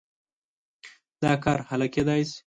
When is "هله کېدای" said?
1.69-2.21